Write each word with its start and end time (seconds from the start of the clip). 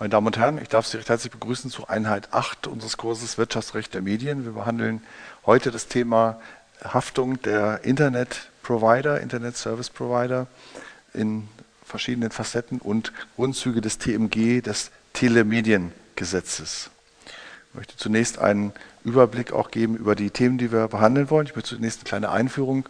Meine 0.00 0.10
Damen 0.10 0.28
und 0.28 0.38
Herren, 0.38 0.58
ich 0.62 0.68
darf 0.68 0.86
Sie 0.86 0.96
recht 0.96 1.08
herzlich 1.08 1.32
begrüßen 1.32 1.72
zu 1.72 1.88
Einheit 1.88 2.32
8 2.32 2.68
unseres 2.68 2.98
Kurses 2.98 3.36
Wirtschaftsrecht 3.36 3.94
der 3.94 4.00
Medien. 4.00 4.44
Wir 4.44 4.52
behandeln 4.52 5.02
heute 5.44 5.72
das 5.72 5.88
Thema 5.88 6.40
Haftung 6.84 7.42
der 7.42 7.82
Internet-Provider, 7.82 9.20
Internet-Service-Provider 9.20 10.46
in 11.14 11.48
verschiedenen 11.84 12.30
Facetten 12.30 12.78
und 12.78 13.12
Grundzüge 13.34 13.80
des 13.80 13.98
TMG, 13.98 14.62
des 14.62 14.92
Telemediengesetzes. 15.14 16.90
Ich 17.26 17.74
möchte 17.74 17.96
zunächst 17.96 18.38
einen 18.38 18.72
Überblick 19.02 19.52
auch 19.52 19.72
geben 19.72 19.96
über 19.96 20.14
die 20.14 20.30
Themen, 20.30 20.58
die 20.58 20.70
wir 20.70 20.86
behandeln 20.86 21.28
wollen. 21.28 21.48
Ich 21.48 21.56
möchte 21.56 21.74
zunächst 21.74 22.02
eine 22.02 22.08
kleine 22.08 22.30
Einführung 22.30 22.88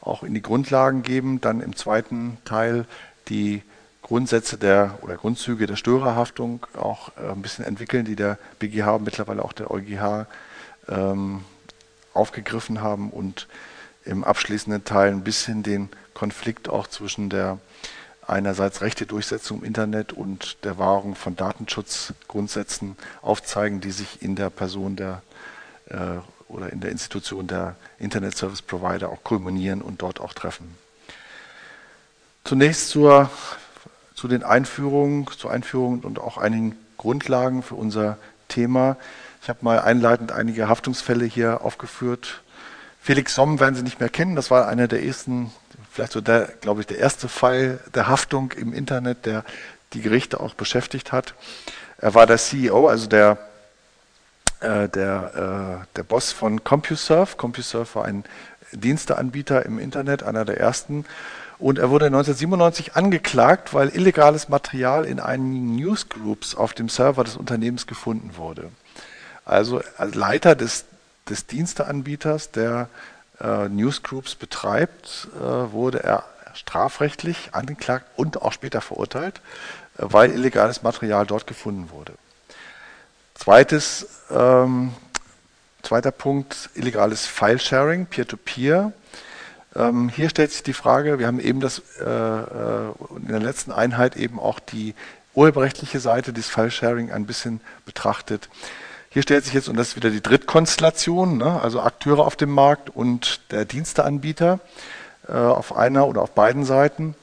auch 0.00 0.22
in 0.22 0.34
die 0.34 0.42
Grundlagen 0.42 1.02
geben, 1.02 1.40
dann 1.40 1.60
im 1.60 1.74
zweiten 1.74 2.38
Teil 2.44 2.86
die 3.28 3.64
Grundsätze 4.04 4.58
der 4.58 4.98
oder 5.00 5.16
Grundzüge 5.16 5.66
der 5.66 5.76
Störerhaftung 5.76 6.66
auch 6.76 7.10
äh, 7.16 7.30
ein 7.30 7.40
bisschen 7.40 7.64
entwickeln, 7.64 8.04
die 8.04 8.16
der 8.16 8.38
BGH 8.58 8.96
und 8.96 9.04
mittlerweile 9.04 9.42
auch 9.42 9.54
der 9.54 9.70
EuGH 9.70 10.26
ähm, 10.88 11.42
aufgegriffen 12.12 12.82
haben 12.82 13.10
und 13.10 13.48
im 14.04 14.22
abschließenden 14.22 14.84
Teil 14.84 15.10
ein 15.10 15.24
bisschen 15.24 15.62
den 15.62 15.88
Konflikt 16.12 16.68
auch 16.68 16.86
zwischen 16.86 17.30
der 17.30 17.58
einerseits 18.26 18.82
Rechte 18.82 19.06
Durchsetzung 19.06 19.60
im 19.60 19.64
Internet 19.64 20.12
und 20.12 20.62
der 20.64 20.76
Wahrung 20.76 21.14
von 21.14 21.34
Datenschutzgrundsätzen 21.34 22.96
aufzeigen, 23.22 23.80
die 23.80 23.90
sich 23.90 24.20
in 24.20 24.36
der 24.36 24.50
Person 24.50 24.96
der 24.96 25.22
äh, 25.88 26.18
oder 26.48 26.70
in 26.70 26.80
der 26.80 26.90
Institution 26.90 27.46
der 27.46 27.74
Internet 27.98 28.36
Service 28.36 28.60
Provider 28.60 29.08
auch 29.08 29.24
kulminieren 29.24 29.80
und 29.80 30.02
dort 30.02 30.20
auch 30.20 30.34
treffen. 30.34 30.76
Zunächst 32.44 32.90
zur 32.90 33.30
zu 34.14 34.28
den 34.28 34.42
Einführungen, 34.42 35.26
zur 35.36 35.50
Einführung 35.50 36.00
und 36.00 36.18
auch 36.18 36.38
einigen 36.38 36.76
Grundlagen 36.96 37.62
für 37.62 37.74
unser 37.74 38.16
Thema. 38.48 38.96
Ich 39.42 39.48
habe 39.48 39.58
mal 39.62 39.80
einleitend 39.80 40.32
einige 40.32 40.68
Haftungsfälle 40.68 41.24
hier 41.24 41.62
aufgeführt. 41.62 42.42
Felix 43.02 43.34
Somm 43.34 43.60
werden 43.60 43.74
Sie 43.74 43.82
nicht 43.82 44.00
mehr 44.00 44.08
kennen. 44.08 44.36
Das 44.36 44.50
war 44.50 44.66
einer 44.68 44.88
der 44.88 45.04
ersten, 45.04 45.52
vielleicht 45.92 46.12
so 46.12 46.20
der, 46.20 46.48
glaube 46.60 46.80
ich, 46.80 46.86
der 46.86 46.98
erste 46.98 47.28
Fall 47.28 47.80
der 47.94 48.08
Haftung 48.08 48.52
im 48.52 48.72
Internet, 48.72 49.26
der 49.26 49.44
die 49.92 50.00
Gerichte 50.00 50.40
auch 50.40 50.54
beschäftigt 50.54 51.12
hat. 51.12 51.34
Er 51.98 52.14
war 52.14 52.26
der 52.26 52.38
CEO, 52.38 52.88
also 52.88 53.06
der, 53.06 53.38
äh, 54.60 54.88
der, 54.88 55.82
äh, 55.82 55.86
der 55.96 56.02
Boss 56.04 56.32
von 56.32 56.64
CompuServe. 56.64 57.36
CompuServe 57.36 57.94
war 57.94 58.04
ein 58.06 58.24
Diensteanbieter 58.72 59.66
im 59.66 59.78
Internet, 59.78 60.22
einer 60.22 60.44
der 60.44 60.58
ersten. 60.58 61.04
Und 61.58 61.78
er 61.78 61.90
wurde 61.90 62.06
1997 62.06 62.96
angeklagt, 62.96 63.74
weil 63.74 63.88
illegales 63.90 64.48
Material 64.48 65.04
in 65.04 65.20
einigen 65.20 65.76
Newsgroups 65.76 66.54
auf 66.54 66.74
dem 66.74 66.88
Server 66.88 67.24
des 67.24 67.36
Unternehmens 67.36 67.86
gefunden 67.86 68.36
wurde. 68.36 68.70
Also 69.44 69.82
als 69.96 70.14
Leiter 70.14 70.54
des, 70.56 70.84
des 71.28 71.46
Diensteanbieters, 71.46 72.50
der 72.50 72.88
äh, 73.40 73.68
Newsgroups 73.68 74.34
betreibt, 74.34 75.28
äh, 75.36 75.40
wurde 75.40 76.02
er 76.02 76.24
strafrechtlich 76.54 77.50
angeklagt 77.52 78.06
und 78.16 78.42
auch 78.42 78.52
später 78.52 78.80
verurteilt, 78.80 79.40
äh, 79.98 80.02
weil 80.02 80.30
illegales 80.30 80.82
Material 80.82 81.26
dort 81.26 81.46
gefunden 81.46 81.90
wurde. 81.90 82.12
Zweites, 83.34 84.06
ähm, 84.30 84.94
zweiter 85.82 86.12
Punkt, 86.12 86.70
illegales 86.74 87.26
File-Sharing, 87.26 88.06
Peer-to-Peer. 88.06 88.92
Ähm, 89.76 90.08
hier 90.08 90.28
stellt 90.28 90.52
sich 90.52 90.62
die 90.62 90.72
Frage, 90.72 91.18
wir 91.18 91.26
haben 91.26 91.40
eben 91.40 91.60
das 91.60 91.82
äh, 92.00 92.04
äh, 92.04 92.92
in 93.16 93.28
der 93.28 93.40
letzten 93.40 93.72
Einheit 93.72 94.16
eben 94.16 94.38
auch 94.38 94.60
die 94.60 94.94
urheberrechtliche 95.34 96.00
Seite 96.00 96.32
des 96.32 96.48
File-Sharing 96.48 97.10
ein 97.10 97.26
bisschen 97.26 97.60
betrachtet. 97.84 98.48
Hier 99.10 99.22
stellt 99.22 99.44
sich 99.44 99.54
jetzt, 99.54 99.68
und 99.68 99.76
das 99.76 99.88
ist 99.88 99.96
wieder 99.96 100.10
die 100.10 100.22
Drittkonstellation, 100.22 101.38
ne, 101.38 101.60
also 101.60 101.80
Akteure 101.80 102.26
auf 102.26 102.36
dem 102.36 102.50
Markt 102.50 102.90
und 102.90 103.40
der 103.52 103.64
Diensteanbieter 103.64 104.60
äh, 105.28 105.32
auf 105.32 105.76
einer 105.76 106.06
oder 106.06 106.22
auf 106.22 106.32
beiden 106.32 106.64
Seiten, 106.64 107.14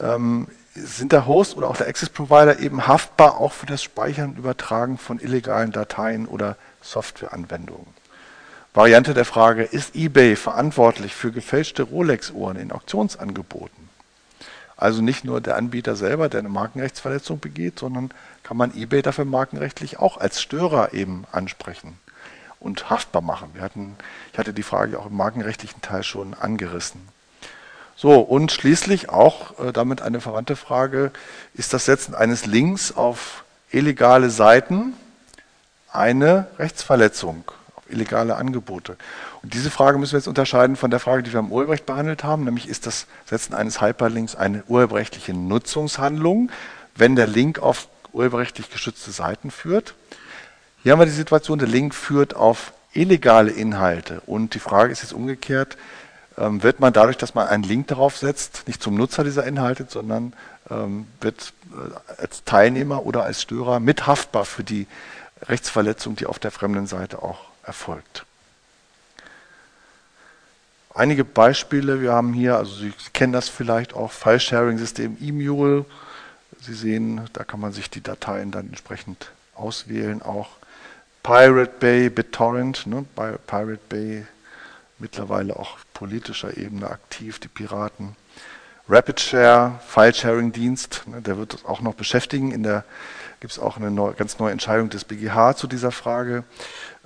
ähm, 0.00 0.48
sind 0.74 1.12
der 1.12 1.26
Host 1.26 1.56
oder 1.56 1.68
auch 1.68 1.76
der 1.76 1.88
Access 1.88 2.08
Provider 2.08 2.58
eben 2.58 2.86
haftbar 2.86 3.38
auch 3.38 3.52
für 3.52 3.66
das 3.66 3.82
Speichern 3.82 4.30
und 4.30 4.38
Übertragen 4.38 4.96
von 4.96 5.20
illegalen 5.20 5.72
Dateien 5.72 6.26
oder 6.26 6.56
Softwareanwendungen. 6.80 7.86
Variante 8.74 9.12
der 9.12 9.26
Frage, 9.26 9.64
ist 9.64 9.94
eBay 9.94 10.34
verantwortlich 10.34 11.14
für 11.14 11.30
gefälschte 11.30 11.82
Rolex-Uhren 11.82 12.56
in 12.56 12.72
Auktionsangeboten? 12.72 13.90
Also 14.78 15.02
nicht 15.02 15.24
nur 15.24 15.42
der 15.42 15.56
Anbieter 15.56 15.94
selber, 15.94 16.30
der 16.30 16.40
eine 16.40 16.48
Markenrechtsverletzung 16.48 17.38
begeht, 17.38 17.78
sondern 17.78 18.10
kann 18.42 18.56
man 18.56 18.74
eBay 18.74 19.02
dafür 19.02 19.26
markenrechtlich 19.26 19.98
auch 19.98 20.16
als 20.16 20.40
Störer 20.40 20.94
eben 20.94 21.24
ansprechen 21.32 21.98
und 22.60 22.88
haftbar 22.88 23.20
machen. 23.20 23.50
Wir 23.52 23.62
hatten, 23.62 23.94
ich 24.32 24.38
hatte 24.38 24.54
die 24.54 24.62
Frage 24.62 24.98
auch 24.98 25.06
im 25.06 25.16
markenrechtlichen 25.16 25.82
Teil 25.82 26.02
schon 26.02 26.32
angerissen. 26.32 27.06
So, 27.94 28.20
und 28.20 28.52
schließlich 28.52 29.10
auch 29.10 29.58
äh, 29.58 29.72
damit 29.72 30.00
eine 30.00 30.22
verwandte 30.22 30.56
Frage, 30.56 31.12
ist 31.52 31.74
das 31.74 31.84
Setzen 31.84 32.14
eines 32.14 32.46
Links 32.46 32.90
auf 32.90 33.44
illegale 33.70 34.30
Seiten 34.30 34.94
eine 35.92 36.46
Rechtsverletzung? 36.58 37.44
Illegale 37.92 38.36
Angebote. 38.36 38.96
Und 39.42 39.54
diese 39.54 39.70
Frage 39.70 39.98
müssen 39.98 40.12
wir 40.12 40.18
jetzt 40.18 40.28
unterscheiden 40.28 40.76
von 40.76 40.90
der 40.90 41.00
Frage, 41.00 41.22
die 41.22 41.32
wir 41.32 41.40
im 41.40 41.52
Urheberrecht 41.52 41.86
behandelt 41.86 42.24
haben, 42.24 42.44
nämlich 42.44 42.68
ist 42.68 42.86
das 42.86 43.06
Setzen 43.26 43.54
eines 43.54 43.80
Hyperlinks 43.80 44.34
eine 44.34 44.64
urheberrechtliche 44.66 45.34
Nutzungshandlung, 45.34 46.50
wenn 46.96 47.16
der 47.16 47.26
Link 47.26 47.58
auf 47.58 47.88
urheberrechtlich 48.12 48.70
geschützte 48.70 49.10
Seiten 49.10 49.50
führt. 49.50 49.94
Hier 50.82 50.92
haben 50.92 50.98
wir 50.98 51.06
die 51.06 51.12
Situation, 51.12 51.58
der 51.58 51.68
Link 51.68 51.94
führt 51.94 52.34
auf 52.34 52.72
illegale 52.92 53.50
Inhalte. 53.50 54.20
Und 54.26 54.54
die 54.54 54.58
Frage 54.58 54.92
ist 54.92 55.02
jetzt 55.02 55.12
umgekehrt, 55.12 55.76
ähm, 56.38 56.62
wird 56.62 56.80
man 56.80 56.92
dadurch, 56.92 57.16
dass 57.16 57.34
man 57.34 57.48
einen 57.48 57.62
Link 57.62 57.88
darauf 57.88 58.16
setzt, 58.16 58.64
nicht 58.66 58.82
zum 58.82 58.94
Nutzer 58.94 59.24
dieser 59.24 59.44
Inhalte, 59.44 59.86
sondern 59.88 60.34
ähm, 60.70 61.06
wird 61.20 61.52
äh, 61.72 62.20
als 62.20 62.44
Teilnehmer 62.44 63.06
oder 63.06 63.24
als 63.24 63.42
Störer 63.42 63.80
mithaftbar 63.80 64.44
für 64.44 64.64
die 64.64 64.86
Rechtsverletzung, 65.42 66.16
die 66.16 66.26
auf 66.26 66.38
der 66.38 66.50
fremden 66.50 66.86
Seite 66.86 67.22
auch 67.22 67.51
erfolgt. 67.64 68.24
Einige 70.94 71.24
Beispiele, 71.24 72.02
wir 72.02 72.12
haben 72.12 72.34
hier, 72.34 72.56
also 72.56 72.74
Sie 72.74 72.92
kennen 73.12 73.32
das 73.32 73.48
vielleicht 73.48 73.94
auch, 73.94 74.12
File-Sharing-System 74.12 75.16
eMule. 75.20 75.86
Sie 76.60 76.74
sehen, 76.74 77.22
da 77.32 77.44
kann 77.44 77.60
man 77.60 77.72
sich 77.72 77.88
die 77.88 78.02
Dateien 78.02 78.50
dann 78.50 78.68
entsprechend 78.68 79.30
auswählen. 79.54 80.20
Auch 80.22 80.50
Pirate 81.22 81.72
Bay, 81.80 82.10
BitTorrent, 82.10 82.86
ne, 82.86 83.04
Pirate 83.14 83.80
Bay 83.88 84.26
mittlerweile 84.98 85.56
auch 85.56 85.78
politischer 85.94 86.56
Ebene 86.56 86.90
aktiv, 86.90 87.38
die 87.38 87.48
Piraten. 87.48 88.16
RapidShare, 88.88 89.80
File-Sharing-Dienst, 89.86 91.04
ne, 91.06 91.22
der 91.22 91.38
wird 91.38 91.54
uns 91.54 91.64
auch 91.64 91.80
noch 91.80 91.94
beschäftigen. 91.94 92.50
In 92.50 92.62
der 92.62 92.84
gibt 93.40 93.52
es 93.52 93.58
auch 93.58 93.76
eine 93.76 93.90
neue, 93.90 94.14
ganz 94.14 94.38
neue 94.38 94.52
Entscheidung 94.52 94.90
des 94.90 95.04
BGH 95.04 95.56
zu 95.56 95.66
dieser 95.66 95.92
Frage. 95.92 96.44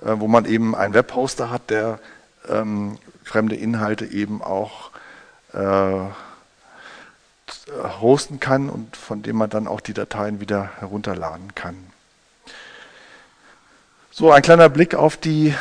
Äh, 0.01 0.19
wo 0.19 0.27
man 0.27 0.45
eben 0.45 0.75
einen 0.75 0.93
Webhoster 0.93 1.49
hat, 1.49 1.69
der 1.69 1.99
ähm, 2.47 2.97
fremde 3.23 3.55
Inhalte 3.55 4.05
eben 4.05 4.43
auch 4.43 4.91
äh, 5.53 5.99
hosten 7.99 8.39
kann 8.39 8.69
und 8.69 8.95
von 8.95 9.23
dem 9.23 9.37
man 9.37 9.49
dann 9.49 9.67
auch 9.67 9.81
die 9.81 9.93
Dateien 9.93 10.39
wieder 10.39 10.69
herunterladen 10.79 11.55
kann. 11.55 11.75
So, 14.11 14.31
ein 14.31 14.41
kleiner 14.41 14.69
Blick 14.69 14.95
auf 14.95 15.17
die 15.17 15.53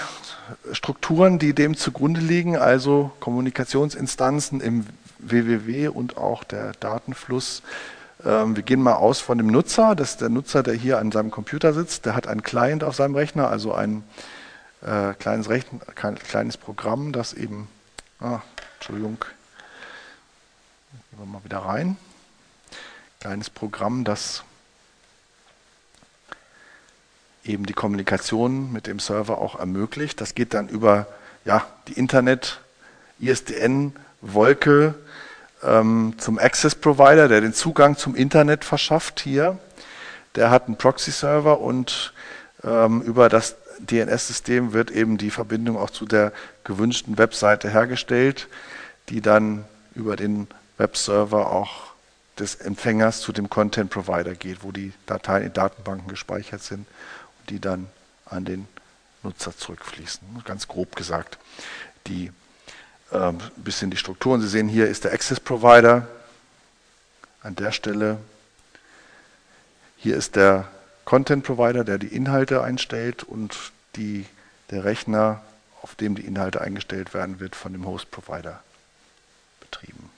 Strukturen, 0.73 1.39
die 1.39 1.55
dem 1.55 1.77
zugrunde 1.77 2.21
liegen, 2.21 2.57
also 2.57 3.11
Kommunikationsinstanzen 3.21 4.61
im 4.61 4.87
WWW 5.19 5.89
und 5.89 6.17
auch 6.17 6.45
der 6.45 6.73
Datenfluss. 6.81 7.63
Ähm, 8.25 8.57
wir 8.57 8.63
gehen 8.63 8.83
mal 8.83 8.95
aus 8.95 9.21
von 9.21 9.39
dem 9.39 9.49
Nutzer. 9.49 9.95
Das 9.95 10.13
ist 10.13 10.21
der 10.21 10.29
Nutzer, 10.29 10.63
der 10.63 10.75
hier 10.75 10.99
an 10.99 11.13
seinem 11.13 11.31
Computer 11.31 11.73
sitzt. 11.73 12.07
Der 12.07 12.15
hat 12.15 12.27
einen 12.27 12.43
Client 12.43 12.85
auf 12.85 12.95
seinem 12.97 13.15
Rechner, 13.15 13.49
also 13.49 13.73
ein 13.73 14.05
äh, 14.83 15.15
kleines, 15.15 15.49
Rechn 15.49 15.81
kleines 15.95 16.57
Programm, 16.57 17.13
das 17.13 17.33
eben, 17.33 17.69
ah, 18.21 18.41
Entschuldigung, 18.77 19.19
gehen 21.11 21.19
wir 21.19 21.27
mal 21.27 21.45
wieder 21.45 21.59
rein. 21.59 21.97
Kleines 23.21 23.51
Programm, 23.51 24.05
das 24.05 24.45
eben 27.49 27.67
die 27.67 27.73
Kommunikation 27.73 28.73
mit 28.73 28.87
dem 28.87 28.99
Server 28.99 29.39
auch 29.39 29.59
ermöglicht. 29.59 30.21
Das 30.21 30.35
geht 30.35 30.55
dann 30.55 30.69
über 30.69 31.07
ja, 31.45 31.67
die 31.89 31.93
Internet, 31.95 32.61
ISDN-Wolke 33.21 34.95
ähm, 35.63 36.15
zum 36.19 36.39
Access 36.39 36.75
Provider, 36.75 37.29
der 37.29 37.41
den 37.41 37.55
Zugang 37.55 37.97
zum 37.97 38.15
Internet 38.15 38.65
verschafft 38.65 39.21
hier. 39.21 39.59
Der 40.35 40.51
hat 40.51 40.67
einen 40.67 40.77
Proxy-Server 40.77 41.61
und 41.61 42.13
ähm, 42.65 43.01
über 43.03 43.29
das 43.29 43.57
DNS-System 43.79 44.73
wird 44.73 44.91
eben 44.91 45.19
die 45.19 45.31
Verbindung 45.31 45.77
auch 45.77 45.91
zu 45.91 46.07
der 46.07 46.33
gewünschten 46.65 47.19
Webseite 47.19 47.71
hergestellt, 47.71 48.49
die 49.09 49.21
dann 49.21 49.65
über 49.95 50.17
den 50.17 50.49
Webserver 50.79 51.53
auch 51.53 51.87
des 52.39 52.57
Empfängers 52.57 53.21
zu 53.21 53.33
dem 53.33 53.49
Content 53.49 53.91
Provider 53.91 54.35
geht, 54.35 54.63
wo 54.63 54.73
die 54.73 54.93
Dateien 55.07 55.47
in 55.47 55.53
Datenbanken 55.55 56.09
gespeichert 56.09 56.63
sind 56.63 56.87
die 57.49 57.61
dann 57.61 57.89
an 58.25 58.45
den 58.45 58.69
Nutzer 59.23 59.57
zurückfließen. 59.57 60.43
Ganz 60.45 60.69
grob 60.69 60.97
gesagt, 60.97 61.39
die 62.07 62.33
äh, 63.11 63.33
bisschen 63.57 63.91
die 63.91 63.97
Strukturen. 63.97 64.41
Sie 64.41 64.49
sehen 64.49 64.69
hier 64.69 64.89
ist 64.89 65.05
der 65.05 65.13
Access 65.13 65.41
Provider 65.41 66.09
an 67.43 67.55
der 67.57 67.73
Stelle. 67.73 68.19
Hier 69.97 70.17
ist 70.17 70.37
der 70.37 70.69
Content 71.05 71.45
Provider, 71.45 71.85
der 71.85 71.99
die 71.99 72.09
Inhalte 72.09 72.63
einstellt 72.63 73.23
und 73.23 73.57
die, 73.95 74.27
der 74.71 74.85
Rechner, 74.85 75.43
auf 75.83 75.95
dem 75.95 76.17
die 76.17 76.27
Inhalte 76.27 76.61
eingestellt 76.61 77.15
werden, 77.15 77.39
wird 77.41 77.55
von 77.55 77.73
dem 77.73 77.87
Host 77.87 78.11
Provider 78.11 78.63
betrieben. 79.61 80.11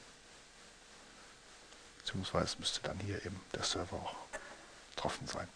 Beziehungsweise 1.99 2.57
müsste 2.59 2.81
dann 2.83 2.99
hier 3.01 3.25
eben 3.27 3.39
der 3.55 3.63
Server 3.63 3.97
auch 3.97 4.15
betroffen 4.95 5.27
sein. 5.27 5.47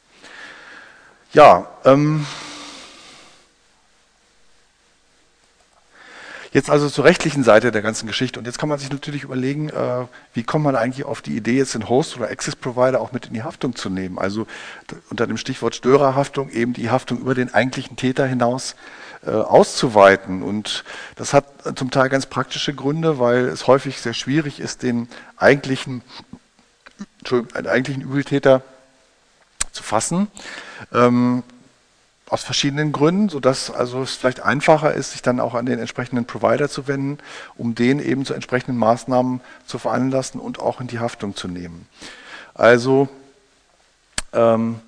Ja, 1.33 1.67
ähm, 1.85 2.27
Jetzt 6.53 6.69
also 6.69 6.91
zur 6.91 7.07
rechtlichen 7.07 7.45
Seite 7.45 7.73
der 7.73 7.81
ganzen 7.81 8.07
Geschichte. 8.07 8.39
Und 8.39 8.45
jetzt 8.45 8.59
kann 8.59 8.69
man 8.69 8.79
sich 8.79 8.91
natürlich 8.91 9.23
überlegen, 9.23 9.71
äh, 9.71 10.05
wie 10.35 10.43
kommt 10.43 10.65
man 10.65 10.77
eigentlich 10.77 11.07
auf 11.07 11.23
die 11.23 11.35
Idee, 11.35 11.57
jetzt 11.57 11.75
den 11.75 11.89
Host 11.89 12.19
oder 12.19 12.29
Access 12.29 12.57
Provider 12.57 13.01
auch 13.01 13.13
mit 13.13 13.25
in 13.25 13.33
die 13.33 13.43
Haftung 13.43 13.75
zu 13.75 13.89
nehmen? 13.89 14.19
Also 14.19 14.47
unter 15.09 15.27
dem 15.27 15.39
Stichwort 15.39 15.75
Störerhaftung 15.75 16.51
eben 16.51 16.75
die 16.75 16.91
Haftung 16.91 17.21
über 17.21 17.35
den 17.35 17.55
eigentlichen 17.55 17.97
Täter 17.97 18.27
hinaus 18.27 18.77
äh, 19.25 19.31
auszuweiten. 19.31 20.43
Und 20.43 20.85
das 21.17 21.33
hat 21.33 21.47
zum 21.75 21.91
Teil 21.91 22.11
ganz 22.11 22.27
praktische 22.27 22.75
Gründe, 22.75 23.19
weil 23.19 23.47
es 23.47 23.67
häufig 23.67 24.03
sehr 24.03 24.13
schwierig 24.13 24.61
ist, 24.61 24.83
den 24.83 25.09
eigentlichen, 25.39 26.03
einen 27.31 27.67
eigentlichen 27.67 28.03
Übeltäter 28.03 28.63
zu 29.73 29.83
fassen. 29.83 30.29
Ähm, 30.93 31.43
aus 32.29 32.43
verschiedenen 32.43 32.93
Gründen, 32.93 33.29
sodass 33.29 33.71
also 33.71 34.03
es 34.03 34.15
vielleicht 34.15 34.41
einfacher 34.41 34.95
ist, 34.95 35.13
sich 35.13 35.21
dann 35.21 35.39
auch 35.39 35.55
an 35.55 35.67
den 35.67 35.79
entsprechenden 35.79 36.25
Provider 36.25 36.71
zu 36.71 36.89
wenden, 36.89 37.19
um 37.59 37.75
den 37.75 38.01
eben 38.01 38.25
zu 38.25 38.33
entsprechenden 38.33 38.79
Maßnahmen 38.79 39.43
zu 39.67 39.79
veranlassen 39.79 40.41
und 40.41 40.59
auch 40.59 40.81
in 40.81 40.87
die 40.87 40.99
Haftung 40.99 41.37
zu 41.37 41.47
nehmen. 41.47 41.87
Also 42.55 43.11
ähm, 44.33 44.81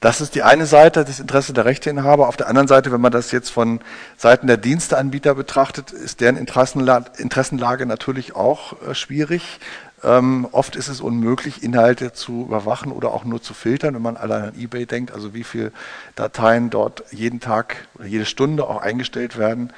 das 0.00 0.22
ist 0.22 0.34
die 0.34 0.42
eine 0.42 0.64
Seite, 0.64 1.04
das 1.04 1.20
Interesse 1.20 1.52
der 1.52 1.66
Rechteinhaber. 1.66 2.28
Auf 2.28 2.38
der 2.38 2.48
anderen 2.48 2.68
Seite, 2.68 2.90
wenn 2.90 3.02
man 3.02 3.12
das 3.12 3.32
jetzt 3.32 3.50
von 3.50 3.80
Seiten 4.16 4.46
der 4.46 4.56
Diensteanbieter 4.56 5.34
betrachtet, 5.34 5.92
ist 5.92 6.22
deren 6.22 6.38
Interessenlage 6.38 7.84
natürlich 7.84 8.34
auch 8.34 8.80
äh, 8.80 8.94
schwierig. 8.94 9.60
Ähm, 10.02 10.48
oft 10.52 10.76
ist 10.76 10.88
es 10.88 11.00
unmöglich, 11.00 11.62
Inhalte 11.62 12.12
zu 12.12 12.44
überwachen 12.46 12.90
oder 12.90 13.12
auch 13.12 13.24
nur 13.24 13.42
zu 13.42 13.52
filtern, 13.52 13.94
wenn 13.94 14.02
man 14.02 14.16
allein 14.16 14.42
an 14.44 14.58
eBay 14.58 14.86
denkt, 14.86 15.12
also 15.12 15.34
wie 15.34 15.44
viele 15.44 15.72
Dateien 16.16 16.70
dort 16.70 17.04
jeden 17.10 17.40
Tag 17.40 17.88
oder 17.96 18.06
jede 18.06 18.24
Stunde 18.24 18.64
auch 18.64 18.80
eingestellt 18.80 19.36
werden, 19.36 19.72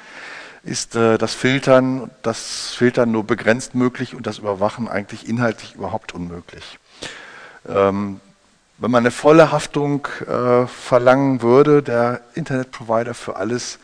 ist 0.63 0.95
äh, 0.95 1.17
das 1.17 1.33
Filtern, 1.33 2.09
das 2.21 2.73
Filtern 2.73 3.11
nur 3.11 3.25
begrenzt 3.25 3.75
möglich 3.75 4.15
und 4.15 4.25
das 4.25 4.37
Überwachen 4.39 4.87
eigentlich 4.87 5.27
inhaltlich 5.27 5.75
überhaupt 5.75 6.13
unmöglich. 6.13 6.79
Ähm, 7.67 8.21
wenn 8.77 8.91
man 8.91 9.03
eine 9.03 9.11
volle 9.11 9.51
Haftung 9.51 10.07
äh, 10.27 10.67
verlangen 10.67 11.41
würde, 11.41 11.83
der 11.83 12.21
Internetprovider 12.33 13.13
für 13.13 13.35
alles, 13.35 13.79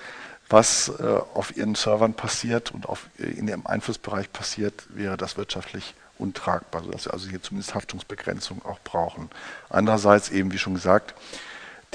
was 0.50 0.90
äh, 1.00 1.04
auf 1.34 1.56
ihren 1.56 1.76
Servern 1.76 2.14
passiert 2.14 2.72
und 2.72 2.88
auf, 2.88 3.08
in 3.18 3.48
ihrem 3.48 3.68
Einflussbereich 3.68 4.32
passiert, 4.32 4.74
wäre 4.90 5.16
das 5.16 5.38
wirtschaftlich 5.38 5.94
untragbar, 6.20 6.84
sodass 6.84 7.06
wir 7.06 7.14
also 7.14 7.30
hier 7.30 7.42
zumindest 7.42 7.74
Haftungsbegrenzung 7.74 8.64
auch 8.66 8.80
brauchen. 8.84 9.30
Andererseits 9.70 10.30
eben, 10.30 10.52
wie 10.52 10.58
schon 10.58 10.76
gesagt, 10.76 11.16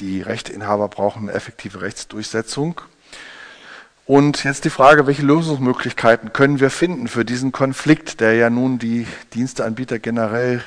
die 0.01 0.23
Rechteinhaber 0.23 0.89
brauchen 0.89 1.29
eine 1.29 1.33
effektive 1.33 1.83
Rechtsdurchsetzung. 1.83 2.81
Und 4.07 4.45
jetzt 4.45 4.65
die 4.65 4.71
Frage, 4.71 5.07
welche 5.07 5.23
Lösungsmöglichkeiten 5.23 6.33
können 6.33 6.61
wir 6.61 6.71
finden 6.71 7.09
für 7.09 7.25
diesen 7.25 7.53
Konflikt, 7.53 8.21
der 8.21 8.35
ja 8.35 8.51
nun 8.51 8.79
die 8.79 9.07
Diensteanbieter 9.33 9.99
generell 9.99 10.63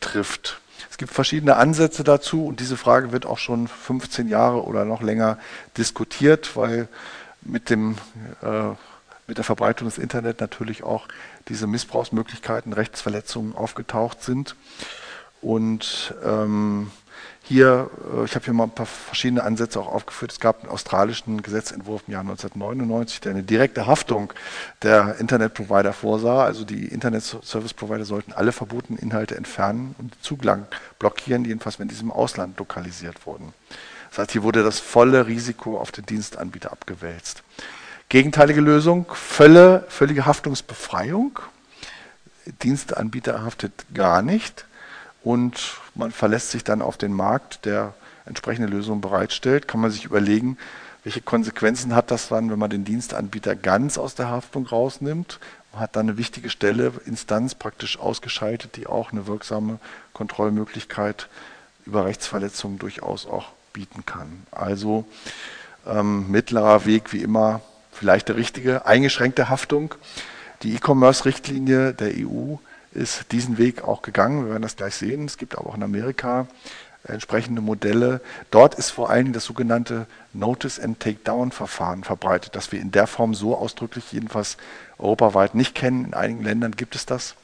trifft. 0.00 0.60
Es 0.90 0.98
gibt 0.98 1.12
verschiedene 1.12 1.56
Ansätze 1.56 2.04
dazu 2.04 2.44
und 2.44 2.60
diese 2.60 2.76
Frage 2.76 3.12
wird 3.12 3.24
auch 3.24 3.38
schon 3.38 3.68
15 3.68 4.28
Jahre 4.28 4.64
oder 4.64 4.84
noch 4.84 5.00
länger 5.00 5.38
diskutiert, 5.78 6.56
weil 6.56 6.88
mit 7.40 7.70
dem 7.70 7.96
äh, 8.42 8.74
mit 9.30 9.38
der 9.38 9.44
Verbreitung 9.44 9.86
des 9.86 9.96
Internet 9.96 10.40
natürlich 10.40 10.82
auch 10.82 11.06
diese 11.48 11.68
Missbrauchsmöglichkeiten, 11.68 12.72
Rechtsverletzungen 12.72 13.54
aufgetaucht 13.54 14.24
sind. 14.24 14.56
Und 15.40 16.14
ähm, 16.24 16.90
hier, 17.44 17.88
äh, 18.12 18.24
ich 18.24 18.34
habe 18.34 18.44
hier 18.44 18.54
mal 18.54 18.64
ein 18.64 18.74
paar 18.74 18.86
verschiedene 18.86 19.44
Ansätze 19.44 19.78
auch 19.78 19.86
aufgeführt. 19.86 20.32
Es 20.32 20.40
gab 20.40 20.62
einen 20.62 20.72
australischen 20.72 21.42
Gesetzentwurf 21.42 22.02
im 22.08 22.12
Jahr 22.12 22.22
1999, 22.22 23.20
der 23.20 23.30
eine 23.30 23.44
direkte 23.44 23.86
Haftung 23.86 24.32
der 24.82 25.16
Internetprovider 25.20 25.92
vorsah. 25.92 26.44
Also 26.44 26.64
die 26.64 26.86
Internet-Service-Provider 26.86 28.04
sollten 28.04 28.32
alle 28.32 28.50
verbotenen 28.50 29.00
Inhalte 29.00 29.36
entfernen 29.36 29.94
und 29.98 30.12
Zugang 30.22 30.66
blockieren, 30.98 31.44
jedenfalls 31.44 31.78
wenn 31.78 31.86
diese 31.86 32.02
im 32.02 32.10
Ausland 32.10 32.58
lokalisiert 32.58 33.26
wurden. 33.26 33.54
Das 34.10 34.18
heißt, 34.18 34.32
hier 34.32 34.42
wurde 34.42 34.64
das 34.64 34.80
volle 34.80 35.28
Risiko 35.28 35.78
auf 35.78 35.92
den 35.92 36.04
Dienstanbieter 36.04 36.72
abgewälzt. 36.72 37.44
Gegenteilige 38.10 38.60
Lösung, 38.60 39.06
völle, 39.14 39.84
völlige 39.88 40.26
Haftungsbefreiung. 40.26 41.38
Dienstanbieter 42.60 43.44
haftet 43.44 43.72
gar 43.94 44.20
nicht 44.20 44.64
und 45.22 45.76
man 45.94 46.10
verlässt 46.10 46.50
sich 46.50 46.64
dann 46.64 46.82
auf 46.82 46.96
den 46.96 47.12
Markt, 47.12 47.64
der 47.66 47.94
entsprechende 48.26 48.68
Lösungen 48.68 49.00
bereitstellt. 49.00 49.68
Kann 49.68 49.80
man 49.80 49.92
sich 49.92 50.06
überlegen, 50.06 50.58
welche 51.04 51.20
Konsequenzen 51.20 51.94
hat 51.94 52.10
das 52.10 52.26
dann, 52.26 52.50
wenn 52.50 52.58
man 52.58 52.70
den 52.70 52.84
Dienstanbieter 52.84 53.54
ganz 53.54 53.96
aus 53.96 54.16
der 54.16 54.28
Haftung 54.28 54.66
rausnimmt? 54.66 55.38
Man 55.72 55.82
hat 55.82 55.94
dann 55.94 56.08
eine 56.08 56.18
wichtige 56.18 56.50
Stelle, 56.50 56.90
Instanz 57.06 57.54
praktisch 57.54 57.96
ausgeschaltet, 57.96 58.76
die 58.76 58.88
auch 58.88 59.12
eine 59.12 59.28
wirksame 59.28 59.78
Kontrollmöglichkeit 60.14 61.28
über 61.86 62.06
Rechtsverletzungen 62.06 62.80
durchaus 62.80 63.26
auch 63.26 63.52
bieten 63.72 64.04
kann. 64.04 64.48
Also 64.50 65.04
ähm, 65.86 66.28
mittlerer 66.28 66.86
Weg 66.86 67.12
wie 67.12 67.22
immer 67.22 67.60
vielleicht 67.92 68.28
der 68.28 68.36
richtige, 68.36 68.86
eingeschränkte 68.86 69.48
Haftung. 69.48 69.94
Die 70.62 70.74
E-Commerce-Richtlinie 70.74 71.94
der 71.94 72.12
EU 72.16 72.56
ist 72.92 73.32
diesen 73.32 73.58
Weg 73.58 73.82
auch 73.82 74.02
gegangen. 74.02 74.44
Wir 74.44 74.52
werden 74.52 74.62
das 74.62 74.76
gleich 74.76 74.94
sehen. 74.94 75.26
Es 75.26 75.38
gibt 75.38 75.56
aber 75.56 75.70
auch 75.70 75.74
in 75.74 75.82
Amerika 75.82 76.46
entsprechende 77.04 77.62
Modelle. 77.62 78.20
Dort 78.50 78.74
ist 78.74 78.90
vor 78.90 79.10
allen 79.10 79.26
Dingen 79.26 79.32
das 79.32 79.44
sogenannte 79.44 80.06
Notice 80.32 80.78
and 80.78 81.00
Takedown-Verfahren 81.00 82.04
verbreitet, 82.04 82.54
das 82.54 82.72
wir 82.72 82.80
in 82.80 82.90
der 82.92 83.06
Form 83.06 83.34
so 83.34 83.56
ausdrücklich 83.56 84.12
jedenfalls 84.12 84.56
europaweit 84.98 85.54
nicht 85.54 85.74
kennen. 85.74 86.06
In 86.06 86.14
einigen 86.14 86.44
Ländern 86.44 86.72
gibt 86.72 86.94
es 86.94 87.06
das, 87.06 87.36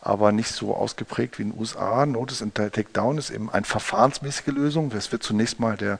aber 0.00 0.32
nicht 0.32 0.50
so 0.50 0.74
ausgeprägt 0.74 1.38
wie 1.38 1.42
in 1.42 1.50
den 1.50 1.60
USA. 1.60 2.06
Notice 2.06 2.42
and 2.42 2.54
Takedown 2.54 3.18
ist 3.18 3.30
eben 3.30 3.50
eine 3.50 3.66
verfahrensmäßige 3.66 4.46
Lösung. 4.46 4.90
Es 4.92 5.12
wird 5.12 5.22
zunächst 5.22 5.60
mal 5.60 5.76
der 5.76 5.98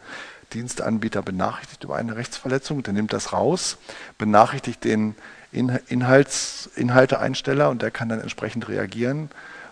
Dienstanbieter 0.52 1.22
benachrichtigt 1.22 1.84
über 1.84 1.96
eine 1.96 2.16
Rechtsverletzung, 2.16 2.82
der 2.82 2.92
nimmt 2.92 3.12
das 3.12 3.32
raus, 3.32 3.78
benachrichtigt 4.18 4.84
den 4.84 5.14
Inhalts, 5.52 6.68
Inhalteeinsteller 6.76 7.70
und 7.70 7.82
der 7.82 7.90
kann 7.90 8.08
dann 8.08 8.20
entsprechend 8.20 8.68
reagieren. 8.68 9.30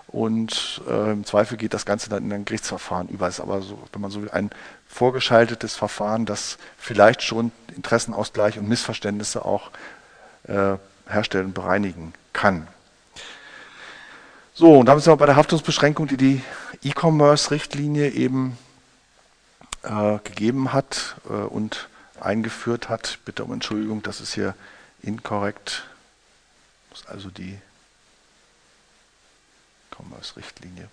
Und 0.08 0.80
äh, 0.88 1.10
im 1.10 1.24
Zweifel 1.24 1.56
geht 1.56 1.74
das 1.74 1.86
Ganze 1.86 2.08
dann 2.08 2.24
in 2.24 2.32
ein 2.32 2.44
Gerichtsverfahren 2.44 3.08
über. 3.08 3.26
Es 3.26 3.34
ist 3.34 3.40
aber 3.40 3.62
so, 3.62 3.82
wenn 3.92 4.00
man 4.00 4.12
so 4.12 4.22
will, 4.22 4.30
ein 4.30 4.50
vorgeschaltetes 4.86 5.74
Verfahren, 5.74 6.24
das 6.24 6.56
vielleicht 6.78 7.22
schon 7.22 7.50
Interessenausgleich 7.74 8.58
und 8.58 8.68
Missverständnisse 8.68 9.44
auch 9.44 9.70
äh, 10.46 10.76
herstellen 11.08 11.46
und 11.46 11.54
bereinigen 11.54 12.12
kann. 12.32 12.68
So, 14.54 14.78
und 14.78 14.86
damit 14.86 15.02
sind 15.02 15.12
wir 15.12 15.16
bei 15.16 15.26
der 15.26 15.34
Haftungsbeschränkung, 15.34 16.06
die 16.06 16.16
die 16.16 16.40
E-Commerce-Richtlinie 16.84 18.10
eben 18.10 18.56
äh, 19.84 20.18
gegeben 20.24 20.72
hat 20.72 21.16
äh, 21.28 21.32
und 21.32 21.88
eingeführt 22.20 22.88
hat. 22.88 23.18
Bitte 23.24 23.44
um 23.44 23.52
Entschuldigung, 23.52 24.02
das 24.02 24.20
ist 24.20 24.34
hier 24.34 24.54
inkorrekt. 25.02 25.84
Muss 26.90 27.06
also 27.06 27.30
die 27.30 27.58
E-Commerce-Richtlinie. 29.92 30.88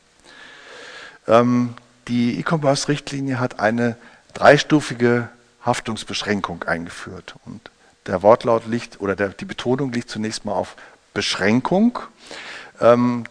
Ähm, 1.28 1.76
die 2.08 2.40
E-Commerce-Richtlinie 2.40 3.40
hat 3.40 3.60
eine 3.60 3.96
dreistufige 4.34 5.30
Haftungsbeschränkung 5.66 6.64
eingeführt. 6.64 7.36
Und 7.46 7.70
der 8.08 8.24
Wortlaut 8.24 8.66
liegt 8.68 9.00
oder 9.00 9.16
der, 9.16 9.30
die 9.30 9.46
Betonung 9.46 9.92
liegt 9.92 10.10
zunächst 10.10 10.46
mal 10.46 10.54
auf 10.54 10.76
Beschränkung. 11.14 12.00
Ähm, 12.80 13.26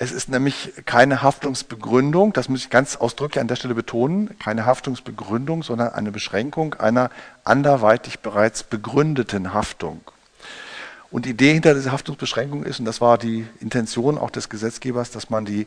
es 0.00 0.12
ist 0.12 0.28
nämlich 0.28 0.72
keine 0.86 1.22
Haftungsbegründung, 1.22 2.32
das 2.32 2.48
muss 2.48 2.60
ich 2.60 2.70
ganz 2.70 2.94
ausdrücklich 2.96 3.40
an 3.40 3.48
der 3.48 3.56
Stelle 3.56 3.74
betonen, 3.74 4.38
keine 4.38 4.64
Haftungsbegründung, 4.64 5.64
sondern 5.64 5.92
eine 5.92 6.12
Beschränkung 6.12 6.74
einer 6.74 7.10
anderweitig 7.42 8.20
bereits 8.20 8.62
begründeten 8.62 9.52
Haftung. 9.52 10.00
Und 11.10 11.24
die 11.24 11.30
Idee 11.30 11.54
hinter 11.54 11.74
dieser 11.74 11.90
Haftungsbeschränkung 11.90 12.62
ist, 12.62 12.78
und 12.78 12.84
das 12.84 13.00
war 13.00 13.18
die 13.18 13.46
Intention 13.60 14.18
auch 14.18 14.30
des 14.30 14.48
Gesetzgebers, 14.48 15.10
dass 15.10 15.30
man 15.30 15.44
die, 15.44 15.66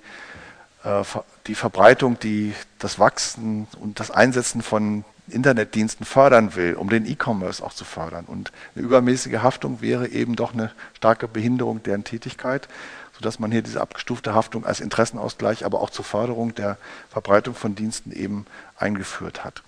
äh, 0.85 1.03
die 1.47 1.55
Verbreitung, 1.55 2.17
die, 2.17 2.53
das 2.79 2.99
Wachsen 2.99 3.67
und 3.81 3.99
das 3.99 4.11
Einsetzen 4.11 4.61
von 4.61 5.03
Internetdiensten 5.27 6.05
fördern 6.05 6.55
will, 6.55 6.75
um 6.75 6.89
den 6.89 7.05
E-Commerce 7.05 7.63
auch 7.63 7.73
zu 7.73 7.83
fördern. 7.83 8.25
Und 8.25 8.51
eine 8.75 8.85
übermäßige 8.85 9.39
Haftung 9.41 9.81
wäre 9.81 10.07
eben 10.07 10.35
doch 10.35 10.53
eine 10.53 10.71
starke 10.95 11.27
Behinderung 11.27 11.83
deren 11.83 12.03
Tätigkeit, 12.03 12.67
sodass 13.13 13.39
man 13.39 13.51
hier 13.51 13.61
diese 13.61 13.81
abgestufte 13.81 14.33
Haftung 14.33 14.65
als 14.65 14.79
Interessenausgleich, 14.79 15.65
aber 15.65 15.81
auch 15.81 15.89
zur 15.89 16.05
Förderung 16.05 16.55
der 16.55 16.77
Verbreitung 17.09 17.55
von 17.55 17.75
Diensten 17.75 18.11
eben 18.11 18.45
eingeführt 18.77 19.43
hat. 19.43 19.63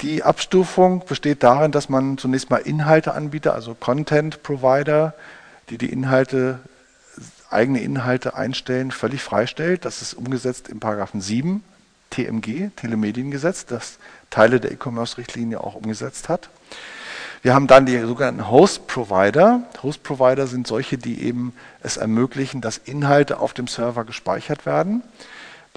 Die 0.00 0.22
Abstufung 0.22 1.04
besteht 1.06 1.42
darin, 1.42 1.72
dass 1.72 1.88
man 1.88 2.18
zunächst 2.18 2.50
mal 2.50 2.58
Inhalte 2.58 3.14
anbietet, 3.14 3.52
also 3.52 3.74
Content 3.74 4.42
Provider, 4.42 5.14
die 5.70 5.78
die 5.78 5.90
Inhalte, 5.90 6.60
eigene 7.50 7.80
Inhalte 7.80 8.34
einstellen, 8.34 8.90
völlig 8.90 9.22
freistellt. 9.22 9.84
Das 9.84 10.02
ist 10.02 10.14
umgesetzt 10.14 10.68
im 10.68 10.80
Paragraphen 10.80 11.20
7 11.20 11.62
TMG, 12.10 12.70
Telemediengesetz, 12.76 13.66
das 13.66 13.98
Teile 14.30 14.60
der 14.60 14.72
E-Commerce-Richtlinie 14.72 15.60
auch 15.60 15.74
umgesetzt 15.74 16.28
hat. 16.28 16.50
Wir 17.44 17.52
haben 17.52 17.66
dann 17.66 17.84
die 17.84 18.00
sogenannten 18.00 18.48
Host-Provider. 18.48 19.64
Host-Provider 19.82 20.46
sind 20.46 20.66
solche, 20.66 20.96
die 20.96 21.24
eben 21.24 21.54
es 21.82 21.98
ermöglichen, 21.98 22.62
dass 22.62 22.78
Inhalte 22.78 23.38
auf 23.38 23.52
dem 23.52 23.68
Server 23.68 24.06
gespeichert 24.06 24.64
werden. 24.64 25.02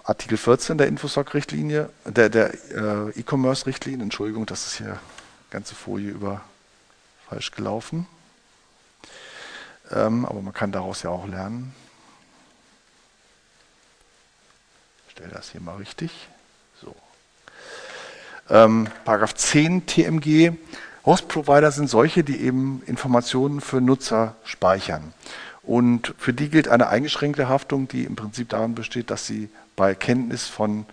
Artikel 0.05 0.37
14 0.37 0.77
der 0.77 0.87
Infosoc-Richtlinie, 0.87 1.89
der, 2.05 2.29
der 2.29 2.53
äh, 2.53 3.19
E-Commerce-Richtlinie, 3.19 4.01
Entschuldigung, 4.01 4.45
das 4.45 4.65
ist 4.65 4.77
hier 4.77 4.97
ganze 5.49 5.75
Folie 5.75 6.09
über 6.09 6.39
falsch 7.27 7.51
gelaufen. 7.51 8.07
Ähm, 9.91 10.25
aber 10.25 10.41
man 10.41 10.53
kann 10.53 10.71
daraus 10.71 11.03
ja 11.03 11.09
auch 11.09 11.27
lernen. 11.27 11.75
Ich 15.07 15.11
stelle 15.11 15.31
das 15.31 15.51
hier 15.51 15.59
mal 15.59 15.75
richtig. 15.75 16.29
So. 16.81 16.95
Ähm, 18.49 18.87
Paragraph 19.03 19.35
10 19.35 19.85
TMG. 19.85 20.53
Host-Provider 21.07 21.71
sind 21.71 21.89
solche, 21.89 22.25
die 22.25 22.41
eben 22.41 22.83
Informationen 22.85 23.61
für 23.61 23.79
Nutzer 23.79 24.35
speichern. 24.43 25.13
Und 25.63 26.13
für 26.17 26.33
die 26.33 26.49
gilt 26.49 26.67
eine 26.67 26.89
eingeschränkte 26.89 27.47
Haftung, 27.47 27.87
die 27.87 28.03
im 28.03 28.17
Prinzip 28.17 28.49
darin 28.49 28.75
besteht, 28.75 29.09
dass 29.09 29.25
sie 29.25 29.49
bei 29.77 29.95
Kenntnis 29.95 30.47
von 30.47 30.85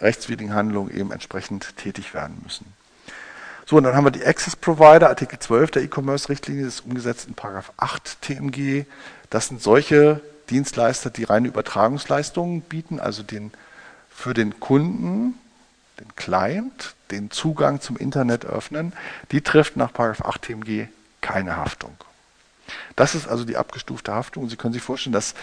rechtswidrigen 0.00 0.52
Handlungen 0.52 0.90
eben 0.92 1.12
entsprechend 1.12 1.76
tätig 1.76 2.12
werden 2.12 2.40
müssen. 2.42 2.66
So, 3.64 3.76
und 3.76 3.84
dann 3.84 3.94
haben 3.94 4.04
wir 4.04 4.10
die 4.10 4.26
Access 4.26 4.56
Provider, 4.56 5.08
Artikel 5.08 5.38
12 5.38 5.70
der 5.70 5.82
E-Commerce-Richtlinie, 5.84 6.66
ist 6.66 6.84
umgesetzt 6.84 7.28
in 7.28 7.34
Paragraph 7.34 7.72
8 7.76 8.20
TMG. 8.20 8.84
Das 9.30 9.46
sind 9.46 9.62
solche 9.62 10.20
Dienstleister, 10.50 11.10
die 11.10 11.22
reine 11.22 11.46
Übertragungsleistungen 11.46 12.62
bieten, 12.62 12.98
also 12.98 13.22
den, 13.22 13.52
für 14.10 14.34
den 14.34 14.58
Kunden, 14.58 15.38
den 16.02 16.16
Client, 16.16 16.94
den 17.10 17.30
Zugang 17.30 17.80
zum 17.80 17.96
Internet 17.96 18.44
öffnen. 18.44 18.92
Die 19.30 19.40
trifft 19.40 19.76
nach 19.76 19.92
Paragraph 19.92 20.26
8 20.26 20.42
TMG 20.42 20.88
keine 21.20 21.56
Haftung. 21.56 21.96
Das 22.96 23.14
ist 23.14 23.28
also 23.28 23.44
die 23.44 23.56
abgestufte 23.56 24.12
Haftung. 24.12 24.48
Sie 24.48 24.56
können 24.56 24.74
sich 24.74 24.82
vorstellen, 24.82 25.12
dass 25.12 25.34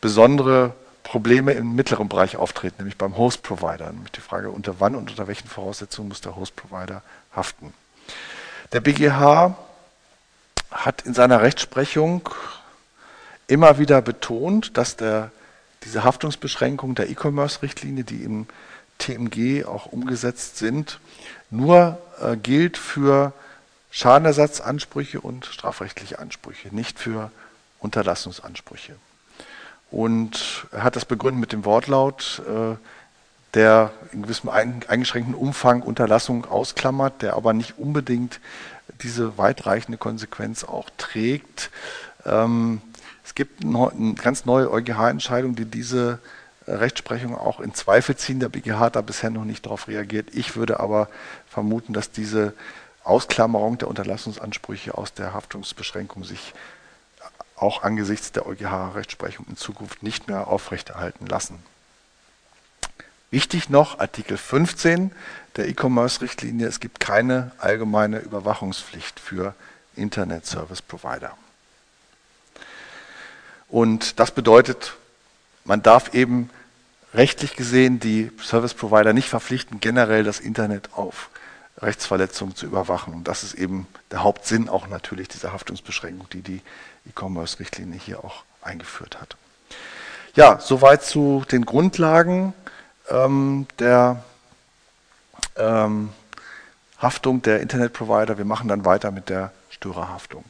besondere 0.00 0.74
Probleme 1.02 1.52
im 1.52 1.74
mittleren 1.74 2.08
Bereich 2.08 2.36
auftreten, 2.36 2.76
nämlich 2.78 2.98
beim 2.98 3.16
Host-Provider. 3.16 3.92
Nämlich 3.92 4.12
die 4.12 4.20
Frage, 4.20 4.50
unter 4.50 4.80
wann 4.80 4.94
und 4.94 5.10
unter 5.10 5.26
welchen 5.26 5.48
Voraussetzungen 5.48 6.08
muss 6.08 6.20
der 6.20 6.36
Host-Provider 6.36 7.02
haften. 7.34 7.72
Der 8.72 8.80
BGH 8.80 9.56
hat 10.70 11.02
in 11.02 11.14
seiner 11.14 11.42
Rechtsprechung 11.42 12.28
immer 13.46 13.78
wieder 13.78 14.02
betont, 14.02 14.76
dass 14.76 14.96
der, 14.96 15.30
diese 15.84 16.02
Haftungsbeschränkung 16.02 16.94
der 16.94 17.08
E-Commerce-Richtlinie, 17.08 18.04
die 18.04 18.24
im 18.24 18.46
TMG 18.98 19.64
auch 19.64 19.86
umgesetzt 19.86 20.58
sind, 20.58 21.00
nur 21.50 21.98
äh, 22.20 22.36
gilt 22.36 22.76
für 22.76 23.32
Schadenersatzansprüche 23.90 25.20
und 25.20 25.46
strafrechtliche 25.46 26.18
Ansprüche, 26.18 26.74
nicht 26.74 26.98
für 26.98 27.30
Unterlassungsansprüche. 27.80 28.96
Und 29.90 30.66
er 30.72 30.82
hat 30.82 30.96
das 30.96 31.04
begründet 31.04 31.40
mit 31.40 31.52
dem 31.52 31.64
Wortlaut, 31.64 32.42
äh, 32.46 32.76
der 33.54 33.92
in 34.12 34.22
gewissem 34.22 34.50
eingeschränkten 34.50 35.34
Umfang 35.34 35.80
Unterlassung 35.82 36.44
ausklammert, 36.44 37.22
der 37.22 37.34
aber 37.34 37.52
nicht 37.52 37.78
unbedingt 37.78 38.40
diese 39.02 39.38
weitreichende 39.38 39.98
Konsequenz 39.98 40.64
auch 40.64 40.90
trägt. 40.98 41.70
Ähm, 42.26 42.82
es 43.24 43.34
gibt 43.34 43.64
eine 43.64 44.14
ganz 44.14 44.44
neue 44.44 44.70
EuGH-Entscheidung, 44.70 45.56
die 45.56 45.64
diese 45.64 46.18
Rechtsprechung 46.66 47.36
auch 47.36 47.60
in 47.60 47.74
Zweifel 47.74 48.16
ziehen. 48.16 48.40
Der 48.40 48.48
BGH 48.48 48.78
hat 48.78 48.96
da 48.96 49.00
bisher 49.00 49.30
noch 49.30 49.44
nicht 49.44 49.66
darauf 49.66 49.88
reagiert. 49.88 50.28
Ich 50.32 50.56
würde 50.56 50.80
aber 50.80 51.08
vermuten, 51.48 51.92
dass 51.92 52.10
diese 52.10 52.54
Ausklammerung 53.04 53.78
der 53.78 53.88
Unterlassungsansprüche 53.88 54.96
aus 54.96 55.14
der 55.14 55.32
Haftungsbeschränkung 55.32 56.24
sich 56.24 56.54
auch 57.54 57.82
angesichts 57.82 58.32
der 58.32 58.46
EuGH-Rechtsprechung 58.46 59.46
in 59.48 59.56
Zukunft 59.56 60.02
nicht 60.02 60.28
mehr 60.28 60.48
aufrechterhalten 60.48 61.26
lassen. 61.26 61.62
Wichtig 63.30 63.70
noch, 63.70 63.98
Artikel 63.98 64.36
15 64.36 65.12
der 65.56 65.68
E-Commerce-Richtlinie, 65.68 66.66
es 66.66 66.80
gibt 66.80 67.00
keine 67.00 67.50
allgemeine 67.58 68.18
Überwachungspflicht 68.18 69.18
für 69.18 69.54
Internet-Service-Provider. 69.96 71.36
Und 73.68 74.20
das 74.20 74.30
bedeutet, 74.30 74.94
man 75.66 75.82
darf 75.82 76.14
eben 76.14 76.50
rechtlich 77.14 77.56
gesehen 77.56 78.00
die 78.00 78.30
Service-Provider 78.42 79.12
nicht 79.12 79.28
verpflichten, 79.28 79.80
generell 79.80 80.24
das 80.24 80.40
Internet 80.40 80.90
auf 80.92 81.30
Rechtsverletzungen 81.78 82.54
zu 82.54 82.66
überwachen. 82.66 83.14
Und 83.14 83.28
das 83.28 83.42
ist 83.42 83.54
eben 83.54 83.86
der 84.10 84.22
Hauptsinn 84.22 84.68
auch 84.68 84.86
natürlich 84.88 85.28
dieser 85.28 85.52
Haftungsbeschränkung, 85.52 86.28
die 86.30 86.42
die 86.42 86.62
E-Commerce-Richtlinie 87.08 87.98
hier 87.98 88.24
auch 88.24 88.44
eingeführt 88.62 89.20
hat. 89.20 89.36
Ja, 90.34 90.58
soweit 90.60 91.02
zu 91.02 91.44
den 91.50 91.64
Grundlagen 91.64 92.52
ähm, 93.08 93.66
der 93.78 94.22
ähm, 95.56 96.10
Haftung 96.98 97.42
der 97.42 97.60
Internetprovider. 97.60 98.38
Wir 98.38 98.44
machen 98.44 98.68
dann 98.68 98.84
weiter 98.84 99.10
mit 99.10 99.28
der 99.28 99.52
Störerhaftung. 99.70 100.44